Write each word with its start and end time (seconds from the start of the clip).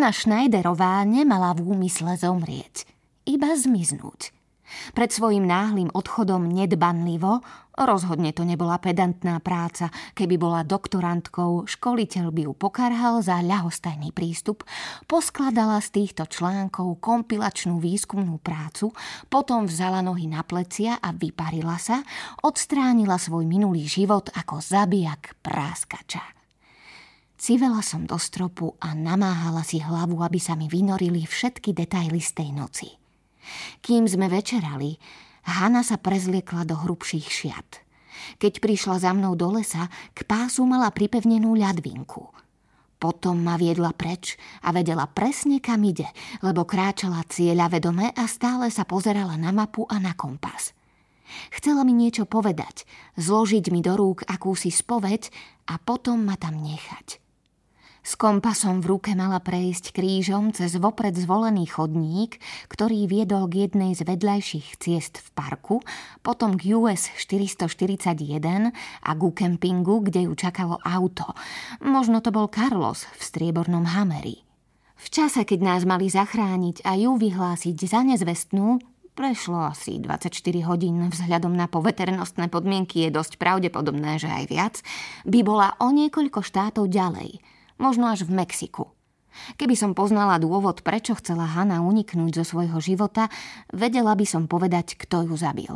Hanna 0.00 0.16
Schneiderová 0.16 1.04
nemala 1.04 1.52
v 1.52 1.76
úmysle 1.76 2.16
zomrieť, 2.16 2.88
iba 3.28 3.52
zmiznúť. 3.52 4.32
Pred 4.96 5.10
svojim 5.12 5.44
náhlým 5.44 5.92
odchodom 5.92 6.48
nedbanlivo, 6.48 7.44
rozhodne 7.76 8.32
to 8.32 8.48
nebola 8.48 8.80
pedantná 8.80 9.44
práca, 9.44 9.92
keby 10.16 10.40
bola 10.40 10.64
doktorantkou, 10.64 11.68
školiteľ 11.68 12.32
by 12.32 12.48
ju 12.48 12.52
pokarhal 12.56 13.20
za 13.20 13.44
ľahostajný 13.44 14.08
prístup, 14.16 14.64
poskladala 15.04 15.76
z 15.84 16.00
týchto 16.00 16.24
článkov 16.24 16.96
kompilačnú 17.04 17.76
výskumnú 17.76 18.40
prácu, 18.40 18.96
potom 19.28 19.68
vzala 19.68 20.00
nohy 20.00 20.32
na 20.32 20.40
plecia 20.48 20.96
a 20.96 21.12
vyparila 21.12 21.76
sa, 21.76 22.00
odstránila 22.40 23.20
svoj 23.20 23.44
minulý 23.44 23.84
život 23.84 24.32
ako 24.32 24.64
zabijak 24.64 25.36
práskača. 25.44 26.39
Civela 27.40 27.80
som 27.80 28.04
do 28.04 28.20
stropu 28.20 28.76
a 28.84 28.92
namáhala 28.92 29.64
si 29.64 29.80
hlavu, 29.80 30.20
aby 30.20 30.36
sa 30.36 30.52
mi 30.60 30.68
vynorili 30.68 31.24
všetky 31.24 31.72
detaily 31.72 32.20
z 32.20 32.36
tej 32.36 32.52
noci. 32.52 32.88
Kým 33.80 34.04
sme 34.04 34.28
večerali, 34.28 35.00
Hanna 35.48 35.80
sa 35.80 35.96
prezliekla 35.96 36.68
do 36.68 36.76
hrubších 36.76 37.28
šiat. 37.32 37.80
Keď 38.36 38.60
prišla 38.60 39.00
za 39.00 39.16
mnou 39.16 39.40
do 39.40 39.56
lesa, 39.56 39.88
k 40.12 40.28
pásu 40.28 40.68
mala 40.68 40.92
pripevnenú 40.92 41.56
ľadvinku. 41.56 42.28
Potom 43.00 43.40
ma 43.40 43.56
viedla 43.56 43.96
preč 43.96 44.36
a 44.60 44.76
vedela 44.76 45.08
presne, 45.08 45.64
kam 45.64 45.80
ide, 45.80 46.12
lebo 46.44 46.68
kráčala 46.68 47.24
cieľa 47.24 47.72
vedome 47.72 48.12
a 48.12 48.28
stále 48.28 48.68
sa 48.68 48.84
pozerala 48.84 49.40
na 49.40 49.48
mapu 49.48 49.88
a 49.88 49.96
na 49.96 50.12
kompas. 50.12 50.76
Chcela 51.56 51.88
mi 51.88 51.96
niečo 51.96 52.28
povedať, 52.28 52.84
zložiť 53.16 53.72
mi 53.72 53.80
do 53.80 53.96
rúk 53.96 54.28
akúsi 54.28 54.68
spoveď 54.68 55.32
a 55.72 55.80
potom 55.80 56.20
ma 56.20 56.36
tam 56.36 56.60
nechať. 56.60 57.29
S 58.00 58.16
kompasom 58.16 58.80
v 58.80 58.96
ruke 58.96 59.12
mala 59.12 59.44
prejsť 59.44 59.92
krížom 59.92 60.56
cez 60.56 60.72
vopred 60.80 61.12
zvolený 61.12 61.68
chodník, 61.68 62.40
ktorý 62.72 63.04
viedol 63.04 63.44
k 63.52 63.68
jednej 63.68 63.92
z 63.92 64.08
vedľajších 64.08 64.80
ciest 64.80 65.20
v 65.20 65.28
parku, 65.36 65.84
potom 66.24 66.56
k 66.56 66.72
US 66.80 67.12
441 67.20 68.72
a 69.04 69.10
ku 69.12 69.36
kempingu, 69.36 70.00
kde 70.00 70.24
ju 70.24 70.32
čakalo 70.32 70.80
auto. 70.80 71.28
Možno 71.84 72.24
to 72.24 72.32
bol 72.32 72.48
Carlos 72.48 73.04
v 73.04 73.20
striebornom 73.20 73.84
hameri. 73.84 74.48
V 74.96 75.06
čase, 75.12 75.44
keď 75.44 75.60
nás 75.60 75.82
mali 75.84 76.08
zachrániť 76.08 76.84
a 76.88 76.96
ju 76.96 77.20
vyhlásiť 77.20 77.76
za 77.84 78.00
nezvestnú, 78.04 78.80
Prešlo 79.10 79.74
asi 79.74 80.00
24 80.00 80.32
hodín 80.64 81.10
vzhľadom 81.12 81.52
na 81.52 81.68
poveternostné 81.68 82.48
podmienky 82.48 83.04
je 83.04 83.10
dosť 83.12 83.36
pravdepodobné, 83.36 84.16
že 84.16 84.30
aj 84.30 84.44
viac, 84.48 84.74
by 85.28 85.44
bola 85.44 85.76
o 85.82 85.92
niekoľko 85.92 86.40
štátov 86.40 86.88
ďalej– 86.88 87.36
možno 87.80 88.12
až 88.12 88.28
v 88.28 88.36
Mexiku. 88.36 88.92
Keby 89.56 89.74
som 89.78 89.96
poznala 89.96 90.36
dôvod, 90.36 90.84
prečo 90.84 91.16
chcela 91.16 91.48
Hanna 91.48 91.80
uniknúť 91.80 92.42
zo 92.42 92.44
svojho 92.44 92.76
života, 92.82 93.32
vedela 93.72 94.12
by 94.12 94.26
som 94.28 94.44
povedať, 94.44 95.00
kto 95.00 95.32
ju 95.32 95.34
zabil. 95.38 95.74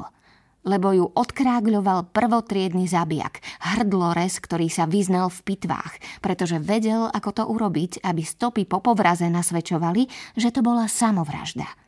Lebo 0.64 0.92
ju 0.96 1.08
odkrágľoval 1.12 2.12
prvotriedny 2.12 2.88
zabijak, 2.88 3.40
hrdlores, 3.60 4.40
ktorý 4.40 4.68
sa 4.72 4.88
vyznal 4.88 5.28
v 5.28 5.54
pitvách, 5.54 6.20
pretože 6.24 6.56
vedel, 6.60 7.08
ako 7.08 7.30
to 7.32 7.42
urobiť, 7.44 8.04
aby 8.04 8.24
stopy 8.24 8.64
po 8.64 8.80
povraze 8.80 9.28
nasvedčovali, 9.28 10.08
že 10.36 10.52
to 10.52 10.60
bola 10.60 10.88
samovražda– 10.88 11.68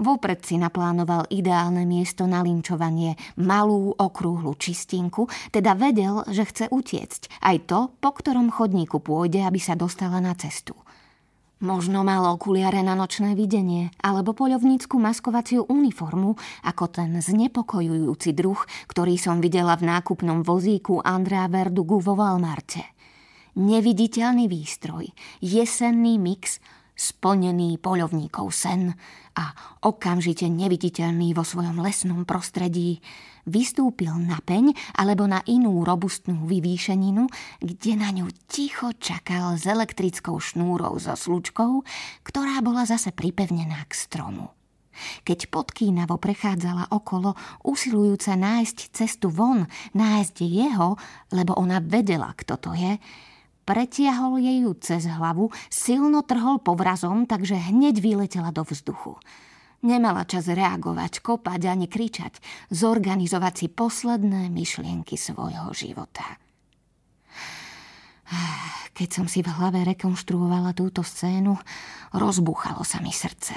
Vopred 0.00 0.42
si 0.42 0.58
naplánoval 0.58 1.30
ideálne 1.30 1.86
miesto 1.86 2.24
na 2.24 2.42
linčovanie, 2.42 3.14
malú 3.38 3.94
okrúhlu 3.94 4.58
čistinku, 4.58 5.30
teda 5.54 5.78
vedel, 5.78 6.26
že 6.28 6.44
chce 6.46 6.64
utiecť. 6.70 7.40
Aj 7.40 7.56
to, 7.62 7.92
po 7.98 8.10
ktorom 8.14 8.50
chodníku 8.50 8.98
pôjde, 8.98 9.44
aby 9.46 9.60
sa 9.62 9.78
dostala 9.78 10.18
na 10.18 10.34
cestu. 10.34 10.74
Možno 11.64 12.04
mal 12.04 12.26
okuliare 12.28 12.84
na 12.84 12.92
nočné 12.92 13.32
videnie, 13.32 13.88
alebo 14.04 14.36
poľovnícku 14.36 15.00
maskovaciu 15.00 15.64
uniformu, 15.64 16.36
ako 16.60 16.84
ten 16.92 17.16
znepokojujúci 17.16 18.36
druh, 18.36 18.60
ktorý 18.90 19.16
som 19.16 19.40
videla 19.40 19.72
v 19.78 19.88
nákupnom 19.88 20.44
vozíku 20.44 21.00
Andrea 21.00 21.48
Verdugu 21.48 22.04
vo 22.04 22.18
Walmarte. 22.20 22.84
Neviditeľný 23.54 24.44
výstroj, 24.50 25.08
jesenný 25.40 26.18
mix, 26.18 26.60
splnený 26.94 27.82
poľovníkov 27.82 28.54
sen 28.54 28.94
a 29.34 29.44
okamžite 29.82 30.46
neviditeľný 30.46 31.34
vo 31.34 31.42
svojom 31.42 31.82
lesnom 31.82 32.22
prostredí, 32.22 33.02
vystúpil 33.44 34.14
na 34.14 34.40
peň 34.40 34.72
alebo 34.96 35.28
na 35.28 35.42
inú 35.44 35.84
robustnú 35.84 36.48
vyvýšeninu, 36.48 37.28
kde 37.60 37.92
na 37.98 38.08
ňu 38.14 38.30
ticho 38.48 38.94
čakal 38.96 39.58
s 39.58 39.68
elektrickou 39.68 40.38
šnúrou 40.40 40.96
so 40.96 41.12
slučkou, 41.12 41.84
ktorá 42.24 42.62
bola 42.64 42.88
zase 42.88 43.12
pripevnená 43.12 43.84
k 43.90 43.92
stromu. 43.92 44.54
Keď 45.26 45.50
podkýnavo 45.50 46.22
prechádzala 46.22 46.94
okolo, 46.94 47.34
usilujúca 47.66 48.38
nájsť 48.38 48.94
cestu 48.94 49.26
von, 49.26 49.66
nájsť 49.90 50.36
jeho, 50.46 50.94
lebo 51.34 51.58
ona 51.58 51.82
vedela, 51.82 52.30
kto 52.38 52.54
to 52.62 52.70
je, 52.78 52.94
Pretiahol 53.64 54.44
jej 54.44 54.60
ju 54.60 54.72
cez 54.76 55.08
hlavu, 55.08 55.48
silno 55.72 56.20
trhol 56.20 56.60
povrazom, 56.60 57.24
takže 57.24 57.56
hneď 57.56 57.96
vyletela 57.96 58.52
do 58.52 58.60
vzduchu. 58.60 59.16
Nemala 59.84 60.24
čas 60.24 60.48
reagovať, 60.48 61.20
kopať 61.20 61.68
ani 61.68 61.88
kričať, 61.88 62.40
zorganizovať 62.72 63.54
si 63.56 63.66
posledné 63.68 64.48
myšlienky 64.48 65.16
svojho 65.16 65.72
života. 65.76 66.24
Keď 68.96 69.08
som 69.12 69.26
si 69.28 69.44
v 69.44 69.52
hlave 69.52 69.84
rekonštruovala 69.84 70.72
túto 70.72 71.04
scénu, 71.04 71.60
rozbúchalo 72.16 72.80
sa 72.80 73.04
mi 73.04 73.12
srdce. 73.12 73.52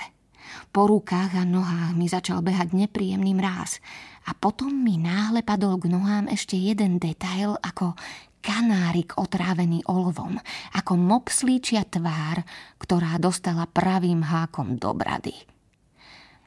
Po 0.71 0.87
rukách 0.87 1.37
a 1.37 1.43
nohách 1.47 1.95
mi 1.95 2.11
začal 2.11 2.43
behať 2.43 2.75
nepríjemný 2.75 3.35
mráz 3.35 3.79
a 4.27 4.35
potom 4.35 4.71
mi 4.71 4.99
náhle 4.99 5.43
padol 5.43 5.79
k 5.79 5.91
nohám 5.91 6.27
ešte 6.27 6.59
jeden 6.59 6.99
detail 6.99 7.55
ako 7.63 7.95
kanárik 8.41 9.17
otrávený 9.17 9.83
olovom, 9.89 10.37
ako 10.73 10.93
mopslíčia 10.95 11.83
tvár, 11.87 12.41
ktorá 12.79 13.19
dostala 13.19 13.67
pravým 13.67 14.23
hákom 14.23 14.79
do 14.79 14.93
brady. 14.93 15.35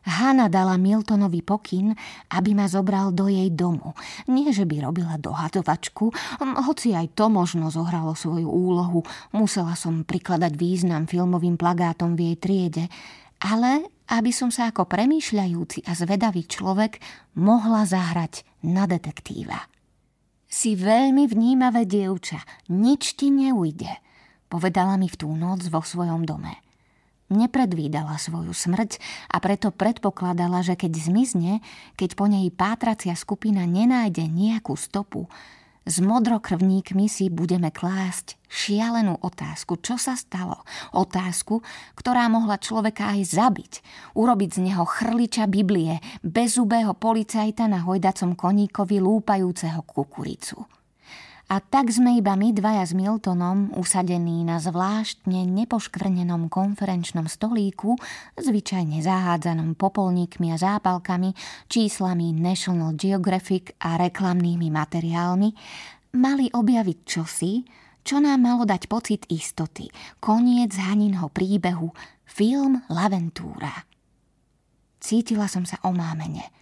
Hanna 0.00 0.48
dala 0.48 0.80
Miltonovi 0.80 1.44
pokyn, 1.44 1.92
aby 2.32 2.56
ma 2.56 2.64
zobral 2.64 3.12
do 3.12 3.28
jej 3.28 3.52
domu. 3.52 3.92
Nie, 4.32 4.48
že 4.48 4.64
by 4.64 4.88
robila 4.88 5.20
dohadovačku, 5.20 6.08
hoci 6.64 6.96
aj 6.96 7.12
to 7.12 7.28
možno 7.28 7.68
zohralo 7.68 8.16
svoju 8.16 8.48
úlohu. 8.48 9.04
Musela 9.36 9.76
som 9.76 10.08
prikladať 10.08 10.56
význam 10.56 11.04
filmovým 11.04 11.60
plagátom 11.60 12.16
v 12.16 12.32
jej 12.32 12.36
triede, 12.40 12.84
ale 13.44 13.92
aby 14.08 14.32
som 14.32 14.48
sa 14.48 14.72
ako 14.72 14.88
premýšľajúci 14.88 15.84
a 15.84 15.92
zvedavý 15.92 16.48
človek 16.48 16.96
mohla 17.36 17.84
zahrať 17.84 18.64
na 18.64 18.88
detektíva. 18.88 19.79
Si 20.50 20.74
veľmi 20.74 21.30
vnímavé 21.30 21.86
dievča, 21.86 22.42
nič 22.66 23.14
ti 23.14 23.30
neujde, 23.30 23.86
povedala 24.50 24.98
mi 24.98 25.06
v 25.06 25.14
tú 25.14 25.30
noc 25.30 25.62
vo 25.70 25.78
svojom 25.78 26.26
dome. 26.26 26.58
Nepredvídala 27.30 28.18
svoju 28.18 28.50
smrť 28.50 28.98
a 29.30 29.38
preto 29.38 29.70
predpokladala, 29.70 30.66
že 30.66 30.74
keď 30.74 30.92
zmizne, 30.98 31.52
keď 31.94 32.18
po 32.18 32.26
nej 32.26 32.50
pátracia 32.50 33.14
skupina 33.14 33.62
nenájde 33.62 34.26
nejakú 34.26 34.74
stopu, 34.74 35.30
s 35.88 35.96
modrokrvníkmi 36.04 37.08
si 37.08 37.32
budeme 37.32 37.72
klásť 37.72 38.36
šialenú 38.52 39.16
otázku, 39.24 39.80
čo 39.80 39.96
sa 39.96 40.12
stalo. 40.18 40.60
Otázku, 40.92 41.64
ktorá 41.96 42.28
mohla 42.28 42.60
človeka 42.60 43.16
aj 43.16 43.20
zabiť. 43.32 43.72
Urobiť 44.12 44.50
z 44.56 44.60
neho 44.70 44.84
chrliča 44.84 45.48
Biblie, 45.48 46.02
bezubého 46.20 46.92
policajta 46.92 47.64
na 47.70 47.80
hojdacom 47.86 48.36
koníkovi 48.36 49.00
lúpajúceho 49.00 49.80
kukuricu. 49.86 50.79
A 51.50 51.58
tak 51.58 51.90
sme 51.90 52.14
iba 52.14 52.38
my 52.38 52.54
dvaja 52.54 52.86
s 52.86 52.94
Miltonom 52.94 53.74
usadení 53.74 54.46
na 54.46 54.62
zvláštne 54.62 55.42
nepoškvrnenom 55.50 56.46
konferenčnom 56.46 57.26
stolíku, 57.26 57.98
zvyčajne 58.38 59.02
zahádzanom 59.02 59.74
popolníkmi 59.74 60.54
a 60.54 60.56
zápalkami, 60.62 61.34
číslami 61.66 62.30
National 62.38 62.94
Geographic 62.94 63.74
a 63.82 63.98
reklamnými 63.98 64.70
materiálmi, 64.70 65.50
mali 66.22 66.54
objaviť 66.54 66.98
čosi, 67.02 67.66
čo 68.06 68.22
nám 68.22 68.46
malo 68.46 68.62
dať 68.62 68.86
pocit 68.86 69.26
istoty, 69.26 69.90
koniec 70.22 70.70
Haninho 70.78 71.34
príbehu, 71.34 71.90
film 72.30 72.78
Laventúra. 72.86 73.90
Cítila 75.02 75.50
som 75.50 75.66
sa 75.66 75.82
omámene– 75.82 76.46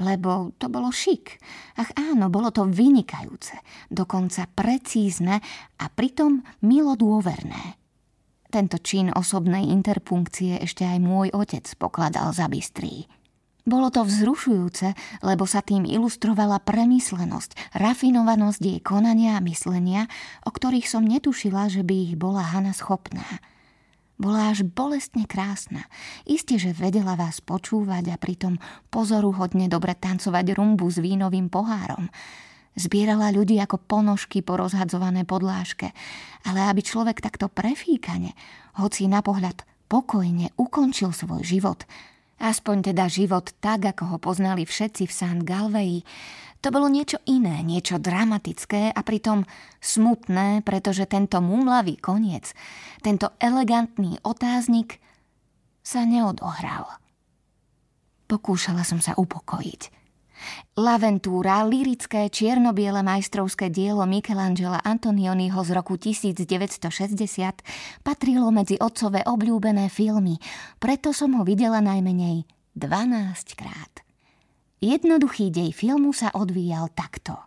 lebo 0.00 0.52
to 0.60 0.68
bolo 0.68 0.92
šik. 0.92 1.40
Ach 1.80 1.90
áno, 1.96 2.28
bolo 2.28 2.52
to 2.52 2.68
vynikajúce, 2.68 3.56
dokonca 3.88 4.44
precízne 4.52 5.40
a 5.80 5.84
pritom 5.88 6.44
milo 6.64 6.96
dôverné. 6.96 7.80
Tento 8.46 8.78
čin 8.78 9.10
osobnej 9.10 9.68
interpunkcie 9.72 10.62
ešte 10.62 10.86
aj 10.86 10.98
môj 11.02 11.28
otec 11.34 11.66
pokladal 11.76 12.30
za 12.30 12.46
bystrý. 12.46 13.10
Bolo 13.66 13.90
to 13.90 14.06
vzrušujúce, 14.06 14.94
lebo 15.26 15.42
sa 15.42 15.58
tým 15.58 15.82
ilustrovala 15.82 16.62
premyslenosť, 16.62 17.74
rafinovanosť 17.74 18.60
jej 18.62 18.78
konania 18.78 19.42
a 19.42 19.44
myslenia, 19.44 20.06
o 20.46 20.54
ktorých 20.54 20.86
som 20.86 21.02
netušila, 21.02 21.66
že 21.66 21.82
by 21.82 21.94
ich 22.06 22.14
bola 22.14 22.46
Hana 22.46 22.70
schopná– 22.70 23.26
Bola 24.16 24.48
až 24.48 24.64
bolestne 24.64 25.28
krásna. 25.28 25.84
Isté, 26.24 26.56
že 26.56 26.72
vedela 26.72 27.20
vás 27.20 27.44
počúvať 27.44 28.12
a 28.12 28.16
pritom 28.16 28.56
pozoruhodne 28.88 29.68
dobre 29.68 29.92
tancovať 29.92 30.56
rumbu 30.56 30.88
s 30.88 30.96
vínovým 30.96 31.52
pohárom. 31.52 32.08
Zbierala 32.76 33.28
ľudí 33.32 33.60
ako 33.60 33.76
ponožky 33.76 34.40
po 34.40 34.56
rozhadzované 34.56 35.28
podláške. 35.28 35.92
Ale 36.48 36.64
aby 36.64 36.80
človek 36.80 37.20
takto 37.20 37.52
prefíkane, 37.52 38.32
hoci 38.80 39.04
na 39.04 39.20
pohľad 39.20 39.64
pokojne 39.88 40.52
ukončil 40.56 41.12
svoj 41.12 41.44
život, 41.44 41.84
aspoň 42.40 42.92
teda 42.92 43.08
život 43.08 43.52
tak, 43.58 43.84
ako 43.84 44.16
ho 44.16 44.18
poznali 44.20 44.68
všetci 44.68 45.08
v 45.08 45.12
St. 45.12 45.40
Galway, 45.42 46.04
to 46.64 46.74
bolo 46.74 46.90
niečo 46.90 47.22
iné, 47.30 47.62
niečo 47.62 48.00
dramatické 48.00 48.90
a 48.90 49.00
pritom 49.06 49.46
smutné, 49.78 50.66
pretože 50.66 51.06
tento 51.06 51.38
múmlavý 51.38 51.94
koniec, 52.00 52.56
tento 53.04 53.36
elegantný 53.38 54.18
otáznik 54.26 54.98
sa 55.86 56.02
neodohral. 56.02 56.90
Pokúšala 58.26 58.82
som 58.82 58.98
sa 58.98 59.14
upokojiť. 59.14 60.05
Laventúra, 60.76 61.64
lirické 61.64 62.28
čiernobiele 62.28 63.00
majstrovské 63.00 63.72
dielo 63.72 64.04
Michelangela 64.04 64.84
Antonioniho 64.84 65.56
z 65.64 65.70
roku 65.72 65.96
1960 65.96 68.04
patrilo 68.04 68.52
medzi 68.52 68.76
otcové 68.76 69.24
obľúbené 69.24 69.88
filmy, 69.88 70.36
preto 70.76 71.16
som 71.16 71.32
ho 71.40 71.42
videla 71.48 71.80
najmenej 71.80 72.44
12 72.76 73.56
krát. 73.56 74.04
Jednoduchý 74.84 75.48
dej 75.48 75.72
filmu 75.72 76.12
sa 76.12 76.28
odvíjal 76.36 76.92
takto. 76.92 77.40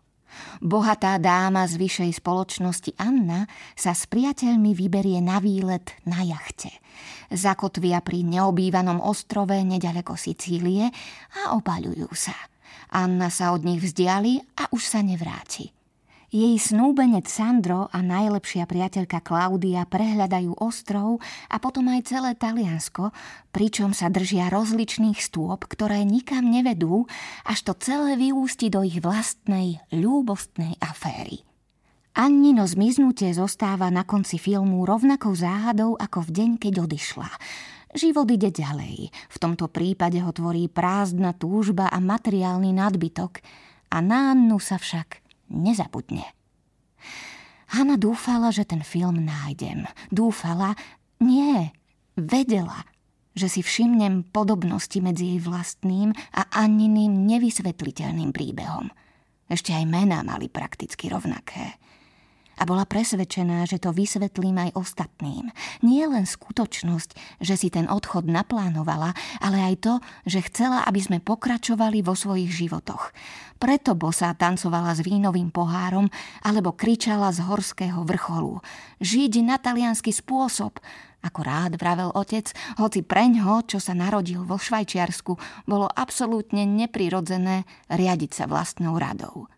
Bohatá 0.62 1.22
dáma 1.22 1.70
z 1.70 1.78
vyššej 1.78 2.22
spoločnosti 2.22 2.98
Anna 2.98 3.46
sa 3.78 3.94
s 3.94 4.10
priateľmi 4.10 4.74
vyberie 4.74 5.22
na 5.22 5.38
výlet 5.38 5.94
na 6.10 6.26
jachte. 6.26 6.74
Zakotvia 7.30 8.02
pri 8.02 8.26
neobývanom 8.26 9.06
ostrove 9.06 9.54
nedaleko 9.54 10.18
Sicílie 10.18 10.90
a 11.46 11.54
opaľujú 11.54 12.10
sa. 12.18 12.34
Anna 12.90 13.30
sa 13.34 13.54
od 13.54 13.64
nich 13.64 13.84
vzdiali 13.84 14.42
a 14.58 14.70
už 14.74 14.84
sa 14.84 15.00
nevráti. 15.06 15.74
Jej 16.30 16.62
snúbenec 16.62 17.26
Sandro 17.26 17.90
a 17.90 18.06
najlepšia 18.06 18.70
priateľka 18.70 19.26
Klaudia 19.26 19.82
prehľadajú 19.90 20.62
ostrov 20.62 21.18
a 21.50 21.58
potom 21.58 21.90
aj 21.90 22.06
celé 22.06 22.38
Taliansko, 22.38 23.10
pričom 23.50 23.98
sa 23.98 24.14
držia 24.14 24.54
rozličných 24.54 25.18
stôp, 25.18 25.66
ktoré 25.66 26.06
nikam 26.06 26.46
nevedú, 26.46 27.10
až 27.50 27.66
to 27.66 27.74
celé 27.82 28.14
vyústi 28.14 28.70
do 28.70 28.86
ich 28.86 29.02
vlastnej 29.02 29.82
ľúbostnej 29.90 30.78
aféry. 30.78 31.42
Annino 32.14 32.70
zmiznutie 32.70 33.34
zostáva 33.34 33.90
na 33.90 34.06
konci 34.06 34.38
filmu 34.38 34.86
rovnakou 34.86 35.34
záhadou 35.34 35.98
ako 35.98 36.30
v 36.30 36.30
deň, 36.30 36.50
keď 36.62 36.74
odišla. 36.86 37.30
Život 37.90 38.30
ide 38.30 38.54
ďalej. 38.54 39.10
V 39.10 39.38
tomto 39.42 39.66
prípade 39.66 40.22
ho 40.22 40.30
tvorí 40.30 40.70
prázdna 40.70 41.34
túžba 41.34 41.90
a 41.90 41.98
materiálny 41.98 42.70
nadbytok. 42.70 43.42
A 43.90 43.98
na 44.06 44.38
Annu 44.38 44.62
sa 44.62 44.78
však 44.78 45.26
nezabudne. 45.50 46.26
Hanna 47.74 47.98
dúfala, 47.98 48.54
že 48.54 48.66
ten 48.66 48.82
film 48.86 49.26
nájdem. 49.26 49.86
Dúfala, 50.10 50.74
nie, 51.22 51.74
vedela, 52.18 52.86
že 53.34 53.50
si 53.50 53.62
všimnem 53.62 54.26
podobnosti 54.30 54.98
medzi 55.02 55.34
jej 55.34 55.40
vlastným 55.42 56.14
a 56.34 56.42
Anniným 56.50 57.26
nevysvetliteľným 57.30 58.34
príbehom. 58.34 58.90
Ešte 59.50 59.74
aj 59.74 59.86
mená 59.90 60.22
mali 60.22 60.46
prakticky 60.46 61.10
rovnaké 61.10 61.78
a 62.60 62.68
bola 62.68 62.84
presvedčená, 62.84 63.64
že 63.64 63.80
to 63.80 63.96
vysvetlím 63.96 64.70
aj 64.70 64.76
ostatným. 64.76 65.48
Nie 65.80 66.12
len 66.12 66.28
skutočnosť, 66.28 67.40
že 67.40 67.56
si 67.56 67.72
ten 67.72 67.88
odchod 67.88 68.28
naplánovala, 68.28 69.16
ale 69.40 69.58
aj 69.72 69.76
to, 69.80 69.94
že 70.28 70.44
chcela, 70.52 70.84
aby 70.84 71.00
sme 71.00 71.18
pokračovali 71.24 72.04
vo 72.04 72.14
svojich 72.20 72.52
životoch. 72.52 73.16
Preto 73.60 73.96
bosa 73.96 74.36
tancovala 74.36 74.96
s 74.96 75.04
vínovým 75.04 75.52
pohárom 75.52 76.12
alebo 76.44 76.76
kričala 76.76 77.32
z 77.32 77.44
horského 77.48 78.04
vrcholu. 78.04 78.60
Žiť 79.00 79.34
na 79.44 79.56
talianský 79.60 80.12
spôsob, 80.12 80.80
ako 81.20 81.40
rád 81.44 81.76
vravel 81.76 82.16
otec, 82.16 82.52
hoci 82.80 83.04
preňho, 83.04 83.68
čo 83.68 83.84
sa 83.84 83.92
narodil 83.92 84.48
vo 84.48 84.56
Švajčiarsku, 84.56 85.36
bolo 85.68 85.92
absolútne 85.92 86.64
neprirodzené 86.64 87.68
riadiť 87.92 88.32
sa 88.32 88.46
vlastnou 88.48 88.96
radou. 88.96 89.52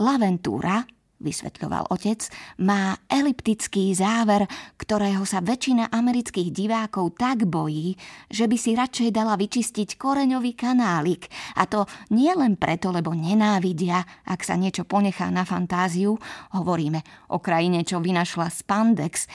Laventúra, 0.00 0.88
vysvetľoval 1.20 1.92
otec, 1.92 2.26
má 2.64 2.96
eliptický 3.06 3.92
záver, 3.92 4.48
ktorého 4.80 5.22
sa 5.28 5.44
väčšina 5.44 5.92
amerických 5.92 6.48
divákov 6.50 7.20
tak 7.20 7.44
bojí, 7.46 7.94
že 8.32 8.48
by 8.48 8.56
si 8.56 8.72
radšej 8.74 9.08
dala 9.12 9.36
vyčistiť 9.36 10.00
koreňový 10.00 10.56
kanálik. 10.56 11.28
A 11.60 11.68
to 11.68 11.84
nie 12.10 12.32
len 12.32 12.56
preto, 12.56 12.88
lebo 12.90 13.12
nenávidia, 13.12 14.02
ak 14.26 14.40
sa 14.42 14.56
niečo 14.56 14.88
ponechá 14.88 15.28
na 15.28 15.44
fantáziu, 15.44 16.16
hovoríme 16.56 17.30
o 17.30 17.38
krajine, 17.38 17.84
čo 17.84 18.00
vynašla 18.00 18.48
spandex, 18.48 19.28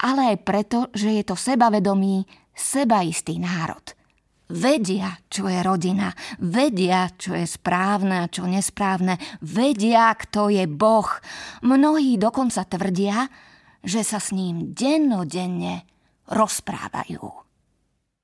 ale 0.00 0.34
aj 0.34 0.38
preto, 0.46 0.78
že 0.94 1.12
je 1.18 1.22
to 1.26 1.34
sebavedomý, 1.34 2.24
sebaistý 2.54 3.42
národ– 3.42 3.82
Vedia, 4.50 5.16
čo 5.30 5.48
je 5.48 5.60
rodina, 5.62 6.12
vedia, 6.42 7.08
čo 7.14 7.32
je 7.32 7.46
správne 7.46 8.26
a 8.26 8.30
čo 8.30 8.44
nesprávne, 8.44 9.16
vedia, 9.40 10.12
kto 10.12 10.52
je 10.52 10.66
Boh. 10.68 11.08
Mnohí 11.62 12.18
dokonca 12.20 12.66
tvrdia, 12.66 13.30
že 13.82 14.06
sa 14.06 14.22
s 14.22 14.30
ním 14.34 14.74
dennodenne 14.74 15.86
rozprávajú. 16.30 17.41